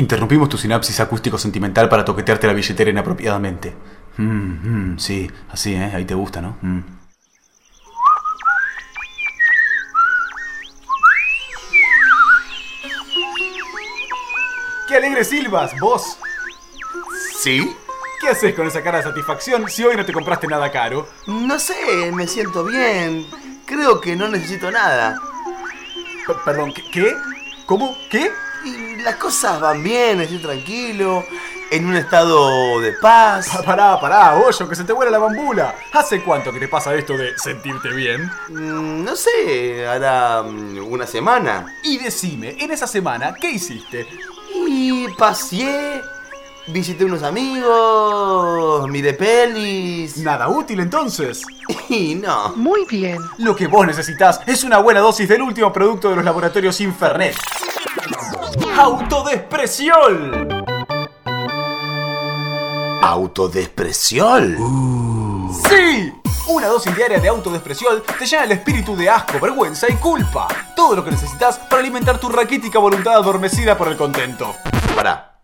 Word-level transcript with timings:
Interrumpimos 0.00 0.48
tu 0.48 0.56
sinapsis 0.56 0.98
acústico-sentimental 1.00 1.88
para 1.90 2.04
toquetearte 2.08 2.46
la 2.46 2.54
billetera 2.54 2.90
inapropiadamente. 2.90 3.74
Mm, 4.16 4.92
mm, 4.94 4.98
sí, 4.98 5.30
así, 5.50 5.74
¿eh? 5.74 5.90
Ahí 5.94 6.04
te 6.06 6.14
gusta, 6.14 6.40
¿no? 6.40 6.56
Mm. 6.62 6.80
¡Qué 14.88 14.96
alegre 14.96 15.24
silbas, 15.24 15.72
vos! 15.78 16.18
¿Sí? 17.42 17.76
¿Qué 18.20 18.28
haces 18.28 18.54
con 18.54 18.66
esa 18.66 18.82
cara 18.82 18.98
de 18.98 19.04
satisfacción 19.04 19.68
si 19.68 19.84
hoy 19.84 19.96
no 19.96 20.04
te 20.04 20.12
compraste 20.12 20.46
nada 20.46 20.70
caro? 20.70 21.08
No 21.26 21.58
sé, 21.58 22.10
me 22.12 22.26
siento 22.26 22.64
bien. 22.64 23.26
Creo 23.66 24.00
que 24.00 24.16
no 24.16 24.28
necesito 24.28 24.70
nada. 24.70 25.18
P- 26.26 26.34
perdón, 26.44 26.72
¿qué? 26.74 26.82
¿qué? 26.90 27.16
¿Cómo? 27.66 27.96
¿Qué? 28.10 28.30
Y 28.64 28.96
las 29.02 29.16
cosas 29.16 29.60
van 29.60 29.82
bien, 29.82 30.20
estoy 30.20 30.38
tranquilo, 30.38 31.24
en 31.70 31.86
un 31.86 31.96
estado 31.96 32.80
de 32.80 32.92
paz. 32.94 33.48
Pa- 33.48 33.62
Pará, 33.62 34.00
pará, 34.00 34.34
Hoyo, 34.36 34.68
que 34.68 34.74
se 34.76 34.84
te 34.84 34.92
vuela 34.92 35.10
la 35.10 35.18
bambula. 35.18 35.74
¿Hace 35.92 36.22
cuánto 36.22 36.52
que 36.52 36.60
te 36.60 36.68
pasa 36.68 36.94
esto 36.94 37.16
de 37.16 37.36
sentirte 37.38 37.88
bien? 37.90 38.30
Mm, 38.48 39.04
No 39.04 39.16
sé, 39.16 39.86
hará 39.86 40.42
mm, 40.42 40.78
una 40.92 41.06
semana. 41.06 41.74
Y 41.84 41.98
decime, 41.98 42.56
en 42.58 42.70
esa 42.72 42.86
semana, 42.86 43.34
¿qué 43.40 43.50
hiciste? 43.52 44.06
Y 44.68 45.06
paseé, 45.16 46.02
visité 46.68 47.04
unos 47.04 47.22
amigos, 47.22 48.88
miré 48.88 49.14
pelis. 49.14 50.18
Nada 50.18 50.48
útil 50.48 50.80
entonces. 50.80 51.42
Y 51.88 52.14
no. 52.14 52.50
Muy 52.56 52.84
bien. 52.84 53.18
Lo 53.38 53.54
que 53.56 53.66
vos 53.66 53.84
necesitas 53.86 54.40
es 54.46 54.62
una 54.64 54.78
buena 54.78 55.00
dosis 55.00 55.28
del 55.28 55.42
último 55.42 55.72
producto 55.72 56.08
de 56.10 56.16
los 56.16 56.24
laboratorios 56.24 56.80
Infernet. 56.80 57.34
¡Autodespresiol! 58.80 60.64
¿Autodespresiol? 63.02 64.56
¡Sí! 65.68 66.10
Una 66.48 66.68
dosis 66.68 66.96
diaria 66.96 67.20
de 67.20 67.28
autodespresiol 67.28 68.02
te 68.18 68.24
llena 68.24 68.44
el 68.44 68.52
espíritu 68.52 68.96
de 68.96 69.10
asco, 69.10 69.38
vergüenza 69.38 69.86
y 69.90 69.96
culpa. 69.96 70.48
Todo 70.74 70.96
lo 70.96 71.04
que 71.04 71.10
necesitas 71.10 71.58
para 71.58 71.82
alimentar 71.82 72.18
tu 72.18 72.30
raquítica 72.30 72.78
voluntad 72.78 73.16
adormecida 73.16 73.76
por 73.76 73.88
el 73.88 73.98
contento. 73.98 74.56
Pará, 74.96 75.38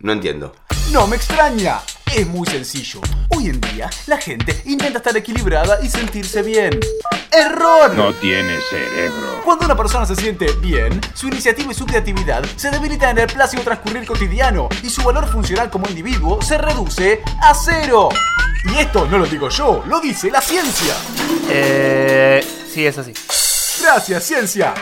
no 0.00 0.12
entiendo. 0.12 0.52
No 0.92 1.06
me 1.06 1.16
extraña. 1.16 1.80
Es 2.14 2.28
muy 2.28 2.46
sencillo. 2.46 3.00
Hoy 3.30 3.48
en 3.48 3.60
día, 3.60 3.90
la 4.06 4.18
gente 4.18 4.62
intenta 4.66 4.98
estar 4.98 5.16
equilibrada 5.16 5.80
y 5.82 5.88
sentirse 5.88 6.42
bien. 6.42 6.78
¡Error! 7.32 7.92
No 7.92 8.12
tiene 8.14 8.56
cerebro. 8.70 9.42
Cuando 9.44 9.64
una 9.64 9.76
persona 9.76 10.06
se 10.06 10.14
siente 10.14 10.46
bien, 10.60 11.00
su 11.12 11.26
iniciativa 11.26 11.72
y 11.72 11.74
su 11.74 11.84
creatividad 11.84 12.44
se 12.54 12.70
debilitan 12.70 13.18
en 13.18 13.24
el 13.24 13.32
plácido 13.32 13.64
transcurrir 13.64 14.06
cotidiano 14.06 14.68
y 14.84 14.90
su 14.90 15.02
valor 15.02 15.26
funcional 15.26 15.70
como 15.70 15.88
individuo 15.88 16.40
se 16.40 16.56
reduce 16.56 17.20
a 17.42 17.52
cero. 17.52 18.10
Y 18.72 18.78
esto 18.78 19.08
no 19.10 19.18
lo 19.18 19.26
digo 19.26 19.48
yo, 19.48 19.82
lo 19.84 19.98
dice 19.98 20.30
la 20.30 20.40
ciencia. 20.40 20.94
Eh. 21.50 22.46
Sí, 22.72 22.86
es 22.86 22.96
así. 22.96 23.12
Gracias, 23.82 24.22
ciencia. 24.22 24.72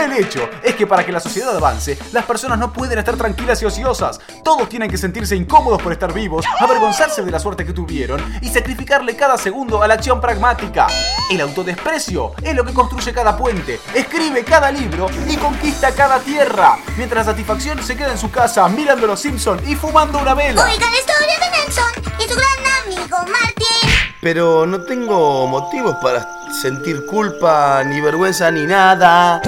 El 0.00 0.12
hecho 0.14 0.48
es 0.62 0.74
que 0.76 0.86
para 0.86 1.04
que 1.04 1.12
la 1.12 1.20
sociedad 1.20 1.54
avance, 1.54 1.98
las 2.12 2.24
personas 2.24 2.58
no 2.58 2.72
pueden 2.72 2.98
estar 2.98 3.16
tranquilas 3.16 3.60
y 3.60 3.66
ociosas. 3.66 4.18
Todos 4.42 4.66
tienen 4.66 4.90
que 4.90 4.96
sentirse 4.96 5.36
incómodos 5.36 5.82
por 5.82 5.92
estar 5.92 6.12
vivos, 6.14 6.46
avergonzarse 6.58 7.22
de 7.22 7.30
la 7.30 7.38
suerte 7.38 7.66
que 7.66 7.74
tuvieron 7.74 8.20
y 8.40 8.48
sacrificarle 8.48 9.14
cada 9.14 9.36
segundo 9.36 9.82
a 9.82 9.88
la 9.88 9.94
acción 9.94 10.18
pragmática. 10.18 10.86
El 11.30 11.42
autodesprecio 11.42 12.32
es 12.42 12.54
lo 12.54 12.64
que 12.64 12.72
construye 12.72 13.12
cada 13.12 13.36
puente, 13.36 13.78
escribe 13.94 14.42
cada 14.42 14.72
libro 14.72 15.06
y 15.28 15.36
conquista 15.36 15.92
cada 15.92 16.18
tierra, 16.20 16.78
mientras 16.96 17.26
la 17.26 17.32
satisfacción 17.32 17.82
se 17.82 17.94
queda 17.94 18.12
en 18.12 18.18
su 18.18 18.30
casa 18.30 18.66
mirando 18.68 19.06
los 19.06 19.20
Simpson 19.20 19.60
y 19.68 19.76
fumando 19.76 20.18
una 20.18 20.32
vela. 20.32 20.64
Oiga 20.64 20.90
la 20.90 20.98
historia 20.98 21.38
de 21.38 21.50
Nelson 21.58 22.14
y 22.18 22.22
su 22.22 22.34
gran 22.36 22.84
amigo 22.84 23.18
Martín. 23.18 23.90
Pero 24.22 24.66
no 24.66 24.80
tengo 24.82 25.46
motivos 25.46 25.96
para 26.02 26.26
sentir 26.52 27.06
culpa, 27.06 27.82
ni 27.84 28.00
vergüenza, 28.00 28.50
ni 28.50 28.66
nada. 28.66 29.40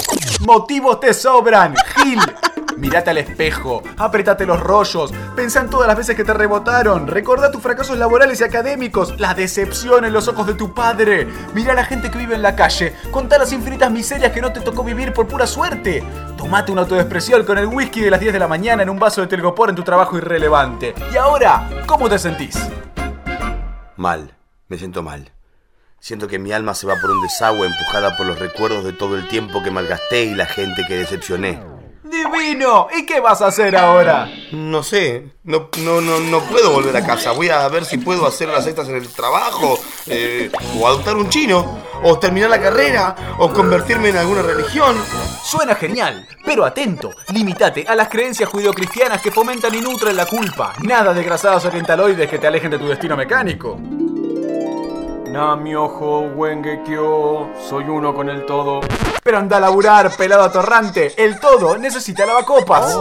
Motivos 0.46 0.98
te 0.98 1.14
sobran, 1.14 1.74
Gil. 1.94 2.18
Mirate 2.76 3.10
al 3.10 3.18
espejo, 3.18 3.80
apretate 3.96 4.44
los 4.44 4.58
rollos, 4.58 5.12
pensá 5.36 5.60
en 5.60 5.70
todas 5.70 5.86
las 5.86 5.96
veces 5.96 6.16
que 6.16 6.24
te 6.24 6.34
rebotaron, 6.34 7.06
recordá 7.06 7.52
tus 7.52 7.62
fracasos 7.62 7.96
laborales 7.96 8.40
y 8.40 8.44
académicos, 8.44 9.20
la 9.20 9.34
decepción 9.34 10.04
en 10.04 10.12
los 10.12 10.26
ojos 10.26 10.48
de 10.48 10.54
tu 10.54 10.74
padre, 10.74 11.28
mirá 11.54 11.74
a 11.74 11.76
la 11.76 11.84
gente 11.84 12.10
que 12.10 12.18
vive 12.18 12.34
en 12.34 12.42
la 12.42 12.56
calle, 12.56 12.92
contá 13.12 13.38
las 13.38 13.52
infinitas 13.52 13.88
miserias 13.92 14.32
que 14.32 14.40
no 14.40 14.52
te 14.52 14.60
tocó 14.60 14.82
vivir 14.82 15.12
por 15.12 15.28
pura 15.28 15.46
suerte. 15.46 16.02
Tomate 16.36 16.72
una 16.72 16.80
autodespresión 16.80 17.44
con 17.44 17.58
el 17.58 17.66
whisky 17.66 18.00
de 18.00 18.10
las 18.10 18.18
10 18.18 18.32
de 18.32 18.40
la 18.40 18.48
mañana 18.48 18.82
en 18.82 18.90
un 18.90 18.98
vaso 18.98 19.20
de 19.20 19.28
telgopor 19.28 19.70
en 19.70 19.76
tu 19.76 19.84
trabajo 19.84 20.16
irrelevante. 20.16 20.92
Y 21.12 21.16
ahora, 21.16 21.70
¿cómo 21.86 22.08
te 22.08 22.18
sentís? 22.18 22.58
Mal, 23.96 24.34
me 24.66 24.76
siento 24.76 25.04
mal. 25.04 25.30
Siento 26.02 26.26
que 26.26 26.40
mi 26.40 26.50
alma 26.50 26.74
se 26.74 26.84
va 26.84 26.96
por 27.00 27.12
un 27.12 27.22
desagüe 27.22 27.64
empujada 27.64 28.16
por 28.16 28.26
los 28.26 28.36
recuerdos 28.36 28.82
de 28.82 28.92
todo 28.92 29.14
el 29.14 29.28
tiempo 29.28 29.62
que 29.62 29.70
malgasté 29.70 30.24
y 30.24 30.34
la 30.34 30.46
gente 30.46 30.82
que 30.88 30.96
decepcioné. 30.96 31.60
¡Divino! 32.02 32.88
¿Y 32.92 33.06
qué 33.06 33.20
vas 33.20 33.40
a 33.40 33.46
hacer 33.46 33.76
ahora? 33.76 34.28
No 34.50 34.82
sé, 34.82 35.30
no, 35.44 35.68
no, 35.78 36.00
no, 36.00 36.18
no 36.18 36.40
puedo 36.40 36.72
volver 36.72 36.96
a 36.96 37.06
casa. 37.06 37.30
Voy 37.30 37.50
a 37.50 37.68
ver 37.68 37.84
si 37.84 37.98
puedo 37.98 38.26
hacer 38.26 38.48
las 38.48 38.64
cestas 38.64 38.88
en 38.88 38.96
el 38.96 39.06
trabajo, 39.10 39.78
eh, 40.06 40.50
o 40.76 40.88
adoptar 40.88 41.14
un 41.14 41.28
chino, 41.28 41.78
o 42.02 42.18
terminar 42.18 42.50
la 42.50 42.60
carrera, 42.60 43.36
o 43.38 43.52
convertirme 43.52 44.08
en 44.08 44.16
alguna 44.16 44.42
religión. 44.42 44.96
Suena 45.44 45.76
genial, 45.76 46.26
pero 46.44 46.64
atento, 46.64 47.12
limitate 47.32 47.84
a 47.86 47.94
las 47.94 48.08
creencias 48.08 48.48
judeocristianas 48.48 49.22
que 49.22 49.30
fomentan 49.30 49.72
y 49.72 49.80
nutren 49.80 50.16
la 50.16 50.26
culpa. 50.26 50.72
Nada 50.82 51.14
de 51.14 51.22
grasadas 51.22 51.64
orientaloides 51.64 52.28
que 52.28 52.40
te 52.40 52.48
alejen 52.48 52.72
de 52.72 52.78
tu 52.80 52.88
destino 52.88 53.16
mecánico. 53.16 53.78
Namiojo, 55.32 56.28
Wengekyo, 56.36 57.48
soy 57.66 57.84
uno 57.84 58.14
con 58.14 58.28
el 58.28 58.44
todo. 58.44 58.80
Pero 59.22 59.38
anda 59.38 59.56
a 59.56 59.60
laburar, 59.60 60.14
pelado 60.14 60.42
atorrante. 60.42 61.14
El 61.16 61.40
todo 61.40 61.78
necesita 61.78 62.26
lavacopas. 62.26 62.94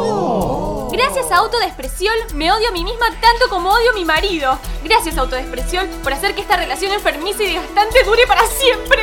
Gracias 0.94 1.30
a 1.30 1.40
Autodespresión 1.40 2.14
me 2.36 2.50
odio 2.50 2.70
a 2.70 2.72
mí 2.72 2.86
misma 2.86 3.08
tanto 3.20 3.50
como 3.50 3.72
odio 3.72 3.92
a 3.92 3.94
mi 3.96 4.06
marido. 4.06 4.58
Gracias 4.82 5.18
Autodespresión 5.18 5.90
por 6.04 6.14
hacer 6.14 6.34
que 6.34 6.40
esta 6.40 6.56
relación 6.56 6.94
enfermiza 6.94 7.44
y 7.44 7.48
desgastante 7.48 8.02
dure 8.06 8.26
para 8.26 8.46
siempre. 8.48 9.02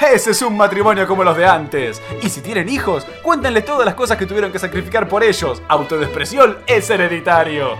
Ese 0.00 0.32
es 0.32 0.42
un 0.42 0.56
matrimonio 0.56 1.06
como 1.06 1.22
los 1.22 1.36
de 1.36 1.46
antes. 1.46 2.02
Y 2.22 2.28
si 2.28 2.40
tienen 2.40 2.68
hijos, 2.68 3.06
cuéntenles 3.22 3.64
todas 3.64 3.86
las 3.86 3.94
cosas 3.94 4.18
que 4.18 4.26
tuvieron 4.26 4.50
que 4.50 4.58
sacrificar 4.58 5.08
por 5.08 5.22
ellos. 5.22 5.62
Autodespresión 5.68 6.58
es 6.66 6.90
hereditario. 6.90 7.78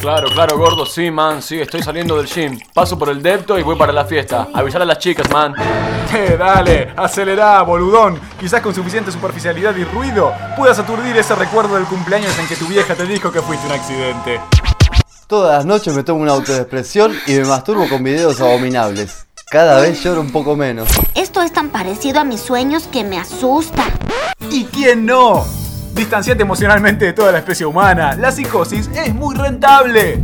Claro, 0.00 0.28
claro, 0.30 0.56
gordo, 0.56 0.86
sí, 0.86 1.10
man, 1.10 1.42
sí, 1.42 1.60
estoy 1.60 1.82
saliendo 1.82 2.16
del 2.16 2.26
gym. 2.26 2.58
Paso 2.72 2.96
por 2.96 3.08
el 3.08 3.20
depto 3.20 3.58
y 3.58 3.62
voy 3.62 3.76
para 3.76 3.92
la 3.92 4.04
fiesta. 4.04 4.48
Avisar 4.54 4.82
a 4.82 4.84
las 4.84 4.98
chicas, 4.98 5.28
man. 5.30 5.54
Eh, 6.14 6.36
dale, 6.38 6.92
acelerá, 6.96 7.60
boludón. 7.62 8.18
Quizás 8.38 8.62
con 8.62 8.74
suficiente 8.74 9.10
superficialidad 9.10 9.76
y 9.76 9.84
ruido 9.84 10.32
puedas 10.56 10.78
aturdir 10.78 11.16
ese 11.16 11.34
recuerdo 11.34 11.74
del 11.74 11.84
cumpleaños 11.84 12.38
en 12.38 12.46
que 12.46 12.56
tu 12.56 12.66
vieja 12.66 12.94
te 12.94 13.04
dijo 13.04 13.32
que 13.32 13.42
fuiste 13.42 13.66
un 13.66 13.72
accidente. 13.72 14.40
Todas 15.26 15.58
las 15.58 15.66
noches 15.66 15.94
me 15.94 16.04
tomo 16.04 16.22
una 16.22 16.32
autodepresión 16.32 17.14
y 17.26 17.34
me 17.34 17.44
masturbo 17.44 17.88
con 17.88 18.02
videos 18.02 18.40
abominables. 18.40 19.26
Cada 19.50 19.80
vez 19.80 20.02
lloro 20.02 20.20
un 20.20 20.30
poco 20.30 20.56
menos. 20.56 20.88
Esto 21.14 21.42
es 21.42 21.52
tan 21.52 21.70
parecido 21.70 22.20
a 22.20 22.24
mis 22.24 22.40
sueños 22.40 22.86
que 22.90 23.04
me 23.04 23.18
asusta. 23.18 23.84
¿Y 24.50 24.64
quién 24.64 25.04
no? 25.04 25.44
Distanciate 25.98 26.42
emocionalmente 26.42 27.06
de 27.06 27.12
toda 27.12 27.32
la 27.32 27.38
especie 27.38 27.66
humana. 27.66 28.14
La 28.14 28.30
psicosis 28.30 28.88
es 28.94 29.12
muy 29.12 29.34
rentable. 29.34 30.20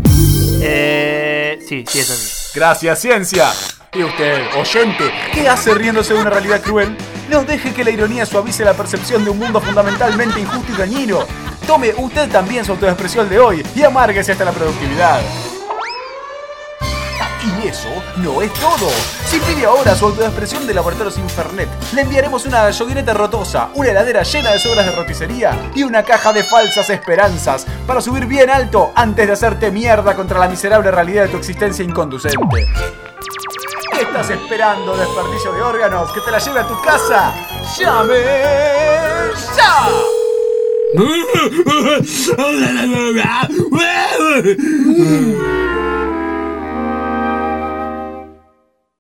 Eh. 0.62 1.58
Sí, 1.68 1.84
sí, 1.88 1.98
es 1.98 2.10
así. 2.10 2.52
Gracias, 2.54 3.00
ciencia. 3.00 3.48
Y 3.92 4.04
usted, 4.04 4.40
oyente, 4.56 5.10
¿qué 5.32 5.48
hace 5.48 5.74
riéndose 5.74 6.14
de 6.14 6.20
una 6.20 6.30
realidad 6.30 6.62
cruel? 6.62 6.96
No 7.28 7.42
deje 7.42 7.74
que 7.74 7.82
la 7.82 7.90
ironía 7.90 8.24
suavice 8.24 8.64
la 8.64 8.74
percepción 8.74 9.24
de 9.24 9.30
un 9.30 9.38
mundo 9.40 9.60
fundamentalmente 9.60 10.38
injusto 10.38 10.72
y 10.72 10.76
dañino. 10.76 11.18
Tome 11.66 11.92
usted 11.97 12.30
también 12.30 12.65
su 12.65 12.70
autoexpresión 12.70 13.28
de 13.28 13.41
hoy 13.41 13.66
y 13.74 13.82
amárguese 13.82 14.30
hasta 14.30 14.44
la 14.44 14.53
productividad. 14.53 15.20
Y 17.44 17.68
eso 17.68 17.91
no 18.16 18.41
es 18.41 18.50
todo. 18.54 18.88
Si 19.26 19.38
pide 19.41 19.66
ahora 19.66 19.94
su 19.94 20.06
autoexpresión 20.06 20.66
de 20.66 20.72
Laboratorios 20.72 21.18
Infernet, 21.18 21.68
le 21.92 22.00
enviaremos 22.00 22.46
una 22.46 22.70
yoguineta 22.70 23.12
rotosa, 23.12 23.68
una 23.74 23.91
heladera 23.91 24.22
llena 24.22 24.52
de 24.52 24.58
sobras 24.58 24.86
de 24.86 24.92
roticería 24.92 25.70
y 25.74 25.82
una 25.82 26.02
caja 26.02 26.32
de 26.32 26.42
falsas 26.42 26.88
esperanzas 26.88 27.66
para 27.86 28.00
subir 28.00 28.24
bien 28.24 28.48
alto 28.48 28.92
antes 28.94 29.26
de 29.26 29.34
hacerte 29.34 29.70
mierda 29.70 30.16
contra 30.16 30.38
la 30.38 30.48
miserable 30.48 30.91
realidad 30.91 31.24
de 31.24 31.28
tu 31.28 31.36
existencia 31.36 31.84
inconducente. 31.84 32.38
¿Qué 33.92 34.02
estás 34.02 34.30
esperando, 34.30 34.96
desperdicio 34.96 35.52
de 35.52 35.60
órganos? 35.60 36.12
¡Que 36.12 36.22
te 36.22 36.30
la 36.30 36.38
lleve 36.38 36.60
a 36.60 36.66
tu 36.66 36.80
casa! 36.80 37.34
¡Llame 37.78 38.22
ya! 39.54 39.88